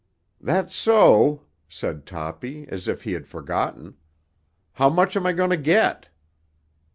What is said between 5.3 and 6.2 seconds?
going to get?"